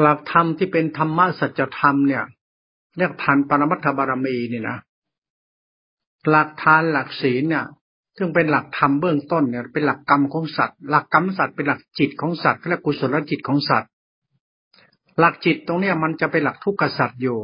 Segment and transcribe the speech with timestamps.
[0.00, 2.24] หลักธรรมที่เป็นธรรมะสัจธรรมเนี่ย
[2.98, 4.78] เรียกทานปรมัตถบารมีนี่นะ
[6.28, 7.66] หลักทานหลักศีลเนี่ย
[8.16, 13.90] ซึ่งเป็นหลักธรรมเบื้องต้นเนี่ยเป็นหลักกรรมของสัตว์ หลักกรรมสัตว์เป็นหลักจิตของสัตว์และกุศลจิตของสัตว์
[15.18, 17.38] หลักจิตตรงเนี้ยมันจะเป็นหลักทุกข์สัตว์อยู่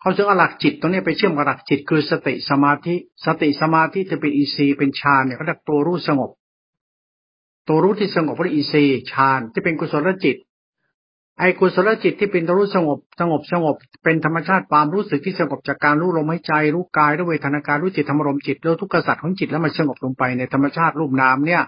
[0.00, 2.94] เขาจะเอาหลักจิตตรงนี้ไปเชื่อมกับหลักจิตคือสติสมาธิ
[3.26, 6.30] สติสมาธิจะเป็นอีซีเป็นฌานเนี่ยเขาเรียกตัวรู้สงบ
[7.68, 10.36] ตัวรู้ที่สงบเรียกอีซีฌานที่เป็นกุศลจิต
[11.40, 21.62] ไอ้กุศลจิตที่เป็นตัวรู้สงบสงบสงบ เป็นธรรมชาติความรู้สึกที่สงบจากการรู้ลมหายใจรู้กายรู้เวทนาการรู้จิตธรรมรมจิตรู้ทุกขสัตว์ของจิตแล้วมันสงบลงไปในธรรมชาติรูปนามเนี่ย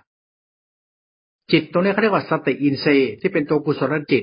[1.52, 4.22] จิตตรงนี้เขาเรียกว่าสติอินทรีย์ที่เป็นตัวกุศลจิต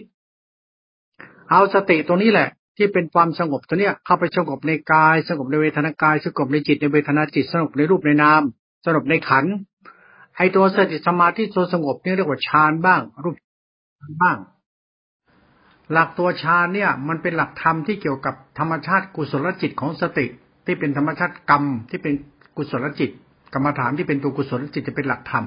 [1.52, 8.42] เอาสติตัวนี้แหละที่เป็นความสงบตัวเนี้ยเข้าไปสงบในกาย สงบในเวทนากาย สงบในจิตในเวทนาจิต สงบในรูปในนาม
[8.86, 9.46] สงบในขัน
[10.38, 13.36] ไอ้ตัวสติสมาธิตัวสงบนี่เรียกว่าฌานบ้าง รูป
[14.24, 14.38] บ้าง
[15.92, 20.26] หลักตัวฌานเนี่ย มันเป็นหลักธรรมที่เกี่ยวกับธรรมชาติกุศลจิตของสติ
[20.66, 22.14] ที่เป็นธรรมชาติกรรมที่เป็น
[22.58, 23.10] กุศลจิต
[23.54, 25.46] กรรมฐานที่เป็นตัวกุศลจิตจะเป็นหลักธรรม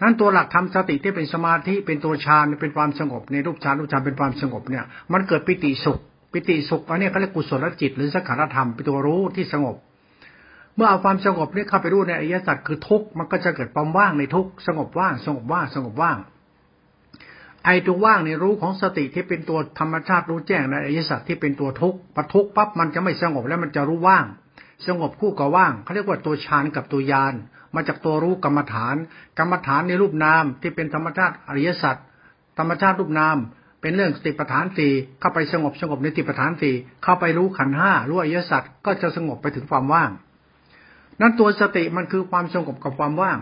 [0.00, 5.98] นั้นตัวหลักธรรมสติที่เป็นสมาธิเป็นตัวฌานเป็นความสงบ ในรูปฌานรูปฌานเป็นความสงบเนี่ย มันเกิดปิติสุข
[6.32, 9.76] ปิติสุขอันนี้เขาเรียกกุศลจิต หรือสังขารธรรมเป็นตัวรู้ที่สงบ
[10.76, 16.18] เมื่อเอาความสงบนี้เข้าไปรู้ในอริยสัจคือทุกมันก็จะเกิดความว่างในทุกสงบว่างสงบว่างสงบว่าง
[17.64, 24.24] ไอ้ตัวว่างในรู้ของสติที่เป็นตัวธรรมชาติรู้แจ้งในอริยสัจที่เป็นตัวทุกปทุกปั๊บมันจะไม่สงบแล้วมันจะรู้ว่าง
[24.86, 27.34] สงบคู่กับว่างเขาเรียกว่าตัวฌานกับตัวยาน
[27.74, 28.96] มาจากตัวรู้กรรมฐาน
[29.38, 31.96] กรรมฐานในรูปนามที่เป็นธรรมชาติอริยสัจ
[32.58, 33.36] ธรรมชาติรูปนาม
[33.80, 40.10] เป็นเรื่องสติปัฏฐานสี่เข้าไปสงบสงบในสติปัฏฐานสี่เข้าไปรู้ขันห้ารู้อริยสัจก็จะสงบไปถึงความว่าง
[41.20, 43.38] นั้นตัวสติมันคือความสงบกับความว่าง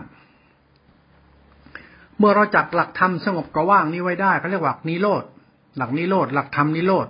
[2.19, 5.23] เมื่อเราจับหลักธรรมสงบกระว่างนี้ไว้ได้เขาเรียกว่านิโรธ
[5.77, 7.07] หลักนิโรธ หลักธรรมนิโรธ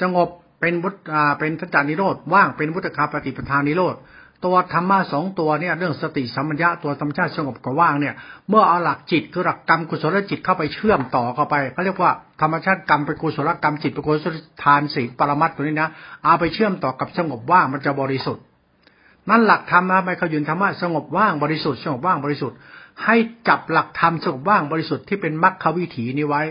[0.00, 0.28] สงบ
[0.60, 3.96] เป็นวุฒาเป็นทัจจานิโรธ ว่างเป็นวุฒคาปฏิปทานิโรธ
[4.44, 8.14] ตัวธรรมะสองตัวเนี่ยเรื่องสติสัมปัญญะตัวธรรมชาติสงบกระว่างเนี่ย
[8.48, 15.88] เมื่อเอาหลักจิตคือหลักกรรมกุศลจิตเข้าไปเชื่อมต่อเข้าไปเขาเรียกว่าธรรมชาติกรรมเป็นกุศลกรรมจิตเป็นกุศลทานสีปรมัตตัวนี้นะ
[16.24, 18.44] เอาไปเชื่อมต่อกับสงบว่างมันจะบริสุทธิ์
[19.28, 22.56] นั่นหลักธรรมนะไม่ขยุนธรรมะสงบว่างบริสุทธิ์สงบว่างบริสุทธิ์
[23.04, 23.16] ให้
[23.48, 26.42] จับหลักธรรมสงบว่างบริสุทธิ์ที่เป็นมรรควิถีนี้ไว้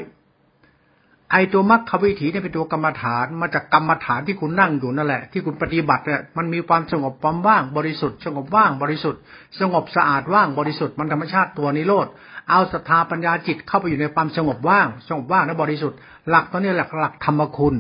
[1.32, 9.22] ไอตัวมรรควิถีนี่เป็นตัวกรรมฐานมาจากกรรมฐานที่คุณนั่งอยู่นั่นแหละ ที่คุณปฏิบัติเนี่ยมันมีความสงบความว่างบริสุทธิ์ สงบว่างบริสุทธิ์
[9.60, 12.08] สงบสะอาดว่างบริสุทธิ์มันธรรมชาติตัวนิโรธ
[12.50, 15.98] เอาศรัทธาปัญญาจิตเข้าไปอยู่ในความสงบว่าง สงบว่างและบริสุทธิ์
[16.30, 17.76] หลักตัวนี้หลักหลักธรรมคุณ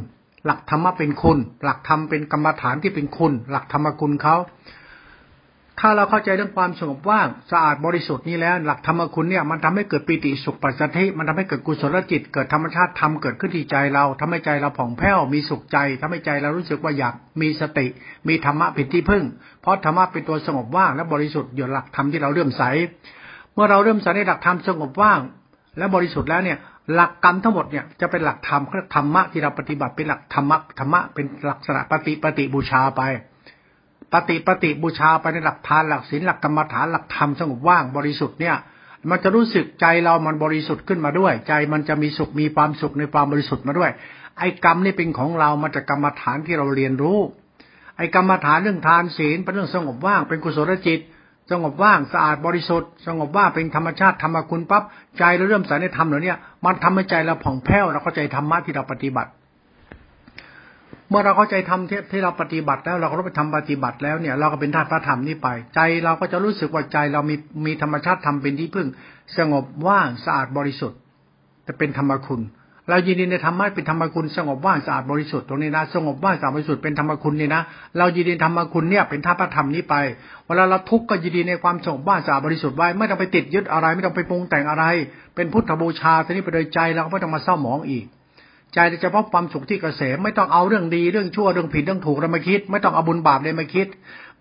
[0.46, 4.36] หลักธรรมะเป็นคุณ หลักธรรมเป็นกรรมฐานที่เป็นคุณ หลักธรรมคุณเขา
[5.80, 17.88] ถ้าเราเข้าใจเรื่องความสงบว่างสะอาดบริสุทธิ์นี้แล้ว หลักธรรมคุณเนี่ยมันทำให้เกิดปีติสุขปัสสติมันทำให้เกิดกุศลจิต เกิดธรรมชาติธรรมเกิดขึ้นที่ใจเราทำให้ใจเราผ่องแผ้วมีสุขใจทำให้ใจเรารู้สึกว่าอยากมีสติ
[18.28, 19.24] มีธรรมะเป็นที่พึ่ง
[19.62, 22.64] เพราะธรรมะเป็นตัวสงบว่างและบริสุทธิ์อยู่หลักธรรมที่เราเริ่มใส
[23.54, 25.20] เมื่อเราเริ่มใสในหลักธรรมสงบว่าง
[25.78, 26.58] และบริสุทธิ์แล้วเนี่ย
[26.94, 28.62] หลักกรรมทั้งหมดเนี่ยจะเป็นหลักธรรม
[28.96, 33.02] ธรรมะที่เราปฏิบัติเป็นหลักธรรมะธรรมะเป็นลักษณะปฏิปฏิบูชาไป
[34.14, 38.56] ปฏิปฏิบูชาไปในหลักทานหลักศีลหลักกรรมฐานหลักธรรมสงบว่างบริสุทธิ์เนี่ย
[39.10, 43.92] มันจะรู้สึกใจเรามันบริสุทธิ์ขึ้นมาด้วย ใจมันจะมีสุขมีความสุขในความบริสุทธิ์มาด้วย
[44.40, 47.18] ไอ้กรรมนี่เป็นของเรามาจากกรรมฐานที่เราเรียนรู้
[47.98, 51.00] ไอ้กรรมฐานเรื่องทานศีลเป็นเรื่องสงบว่างเป็นกุศลจิต
[51.52, 54.84] สงบว่างสะอาดบริสุทธิ์ สงบว่างเป็นธรรมชาติธรรมคุณปั๊บ
[55.18, 56.34] ใจเราเริ่มใส่ในธรรมเหล่านี้
[56.66, 59.30] มันทำให้ใจเราผ่องแผ้วเราเข้าใจธรรมะที่เราปฏิบัติ
[61.10, 68.88] เมื่อเราเข้าใจทำที่ที่เราปฏิบัติแล้วเราก็ไปทำปฏิบัติแล้วเนี่ย เราก็เป็นธาตุพระธรรมนี่ไป ใจเราก็จะรู้สึกว่าใจเรามีมีธรรมชาติธรรมเป็นที่พึ่ง
[69.38, 71.00] สงบว่างสะอาดบริสุทธิ์
[71.68, 72.42] จะเป็นธรรมคุณ
[72.90, 77.62] เรายินดีในธรรมะเป็นธรรมคุณ สงบว่างสะอาดบริสุทธิ์ตรงนี้นะสงบว่างสะอาดบริสุทธิ์เป็นธรรมคุณนี่นะ
[77.98, 79.96] เรายินดีธรรมคุณเนี่ยเป็นธาตุพระธรรมนี้ไป
[80.46, 84.86] เวลาเราทุกข์ก็ยินดีในความสงบว่างสะอาดบริสุทธิ์ไว้ไม่ต้องไปติดยึดอะไร ไม่ต้องไปปรุงแต่งอะไร
[85.36, 88.06] เป็นพุทธบูชาทีนี้ไปโดยใจเราก็ไม่ต้องมาเศร้าหมองอีก
[88.74, 93.88] ใจจะพบความสุขที่เกษมไม่ต้องเอาเรื่องดีเรื่องชั่วเรื่องผิดเรื่องถูกเรามาคิด ไม่ต้องเอาบุญบาปเลยมาคิด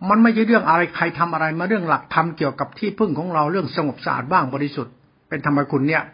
[0.08, 4.92] มันไม่ใช่เรื่องอะไรใครทำอะไรมาเรื่องหลักธรรมเกี่ยวกับที่พึ่งของเราเรื่องสงบสะอาดบ้างบริสุทธิ์
[5.28, 6.04] เป็นธรรมคุณเนี่ย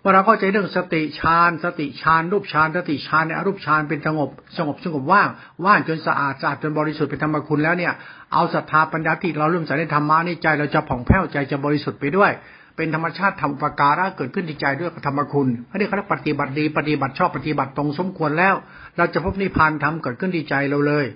[0.00, 5.28] เมื่อเราเข้าใจเรื่องสติฌานสติฌานรูปฌานสติฌานในอรูปฌานเป็นสงบสงบสงบว่าง
[5.64, 7.92] ว่างจนสะอาดสะอาดจนบริสุทธิ์เป็นธรรมคุณแล้วเนี่ย
[8.32, 12.32] เอาศรัทธาปัญญาที่เราเริ่มใส่ในธรรมะนี่ใจเราจะผ่องแผ้วใจจะบริสุทธิ์ไปด้วย
[12.76, 18.54] เป็นธรรมชาติทำปการะเกิดขึ้นในใจด้วยธรรมคุณอันนี้เขาเรียกปฏิบัติดีปฏิบัติชอบปฏิบัติตรงสมควรแล้ว
[18.96, 21.06] เราจะพบนิพพานธรรมเกิดขึ้นในใจเราเลย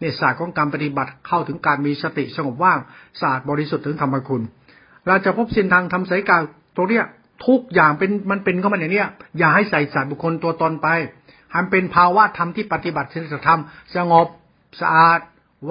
[0.00, 2.78] ในศาสตร์ของการปฏิบัติเข้าถึงการมีสติสงบว่าง
[3.20, 4.42] ศาสตร์บริสุทธิ์ถึงธรรมคุณ
[5.06, 6.36] เราจะพบสินทางทำสายกา
[6.76, 7.04] ตรงเนี้ย
[7.46, 9.08] ทุกอย่างเป็นมันเป็นก็มันอย่างเนี้ย
[9.38, 10.88] อย่าให้ใส่สัตว์บุคคลตัวตนไป
[11.50, 13.60] ให้มันเป็นภาวะธรรมที่ปฏิบัติศีลธรรม
[13.94, 14.26] สงบ
[14.80, 15.20] สะอาด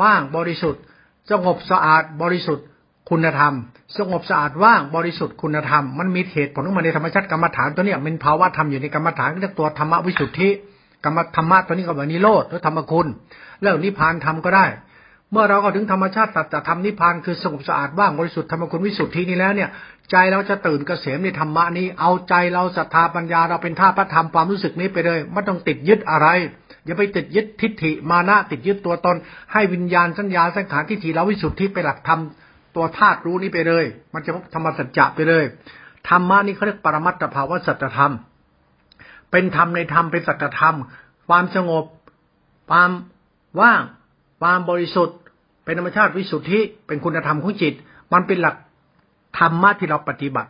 [0.02, 0.82] ว่างบริสุทธิ์
[1.30, 2.66] สงบสะอาดบริสุทธิ์
[3.10, 3.54] คุณธรรม
[3.98, 10.50] สงบสะอาดว่างบริสุทธิ์คุณธรรมมันมีเหตุผลของมันในธรรมชาติกรรมฐานตัวเนี้ยเป็นภาวะธรรมอยู่ในกรรมฐานเรียกตัวธรรมวิสุทธิ
[11.04, 13.08] กรรมธรรมะตัวนี้ก็แบบนิโรธหรือธรรมคุณ
[13.62, 14.66] เรื่องนิพพานธรรมก็ได้
[15.32, 19.70] เมื่อเราก็ถึงธรรมชาติสัจธรรมนิพพานคือสงบสะอาดว่างบริสุทธิ์ธรรมคุณวิสุทธินี้แล้วเนี่ย
[20.12, 26.28] ใจเราจะตื่นเกษมในธรรมะนี้ เอาใจเราศรัทธาปัญญาเราเป็นท่าพระธรรมความรู้สึกนี้ไปเลยไม่ต้องติดยึดอะไร
[26.86, 29.16] อย่าไปติดยึดทิฏฐิมานะติดยึดตัวตน
[29.54, 32.22] ให้วิญญาณสัญญาสังขารทิฏฐิเราวิสุทธิไปหลักธรรม
[32.76, 35.44] ตัวธาตุรู้นี้ไปเลย มันจะพบธรรมสัจจะไปเลย
[36.10, 38.14] ธรรมะนี้เขาเรียกปรมัตถภาวะสัจธรรม
[39.32, 40.76] เป็นธรรมในธรรมเป็นสัจธรรม
[41.28, 41.86] ความสงบ
[42.70, 42.90] ความ
[43.62, 43.82] ว่าง
[44.42, 45.18] ความบริสุทธิ์
[45.64, 47.74] เป็นธรรมชาติวิสุทธิ เป็นคุณธรรมของจิต
[48.14, 48.56] มันเป็นหลัก
[49.40, 50.50] ธรรมะที่เราปฏิบัติ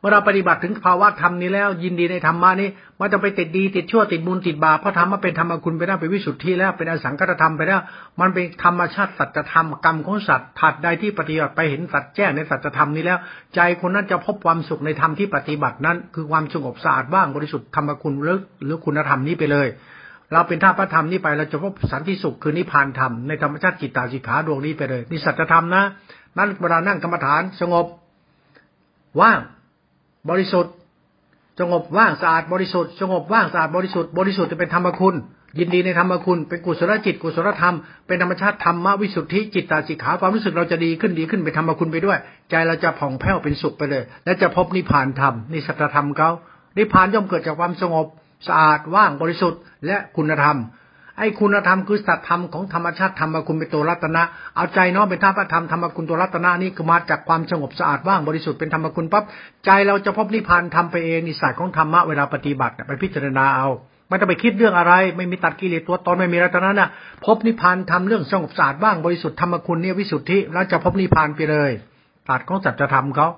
[0.00, 2.68] เมื่อเราปฏิบัติถึงภาวะธรรมนี้แล้ว ยินดีในธรรมะนี้
[2.98, 7.80] ม่ต้องไปติดดีติดชั่วติดบุญติดบาปเพราะธรรมะเป็นธรรมคุณไปแล้วเป็นวิสุทธิแล้วเป็นอสังกัตธรรมไปแล้ว
[8.20, 13.18] มันเป็นธรรมชาติสัจธรรมกรรมของสัตว์ถัดใดที่ปฏิบัติไปเห็นสัจแจ้งในสัจธรรมนี้แล้ว
[13.54, 19.68] ใจคนนั้นจะพบความสุขในธรรมที่ปฏิบัตินั้น คือความสงบสะอาดว่างบริสุทธิ์ธรรมคุณหรือหรือคุณธรรมนี้ไปเลย
[20.32, 25.82] เราเป็นท่าพระธรรมนี้ไปเราจะพบสันติสุขคือนิพพานธรรมในธรรมชาติจิตตาสิขาดวงนี้ไปเลยนี่สัจธรรมนะ
[26.38, 27.86] นั้นเวลานั่งกรรมฐานสงบ
[29.20, 29.40] ว่าง
[30.28, 30.72] บริสุทธิ์
[31.60, 35.14] สงบว่างสะอาดบริสุทธิ์สงบว่างสะอาดบริสุทธิ์บริสุทธิ์จะเป็นธรรมคุณ
[35.58, 37.76] ยินดีในธรรมคุณ เป็นกุศลจิต กุศลธรรม
[38.06, 42.18] เป็นธรรมชาติธรรมวิสุทธิจิตตาสิกขาความรู้สึกเราจะดีขึ้นดีขึ้นไปธรรมคุณไปด้วย
[42.50, 46.30] ใจเราจะผ่องแผ้วเป็นสุขไปเลย และจะพบนิพพานธรรมนี่สัจธรรมเขา
[46.76, 48.06] นิพพานย่อมเกิดจากความสงบ
[48.48, 50.56] สะอาดว่างบริสุทธิ์ และคุณธรรม
[51.20, 54.22] ไอ้คุณธรรมคือสัตธรรมของธรรมชาติธรรมคุณเป็นตัวรัตนะ
[54.56, 59.24] เอาใจน้อมเป็นท่าพระธรรมธรรมคุณตัวรัตนะนี่คือมาจากความสงบสะอาดว่างบริสุทธิ์เป็นธรรมคุณปั๊บ
[59.64, 63.68] ใจเราจะพบนิพพานทำไปเองนิสัยของธรรมะเวลาปฏิบัติไปพิจารณาเอา
[64.08, 66.88] ไม่ต้องไปคิดเรื่องอะไร ไม่มีตัดกิเลสตัวตนไม่มีรัตนะน่ะ
[67.24, 71.70] พบนิพพานทำเรื่องสงบสะอาดว่างบริสุทธิ์ธรรมคุณเนี่ยวิสุทธิ แล้วจะพบนิพพานไปเลย
[72.28, 73.28] ตัดของสัจธรรมเขา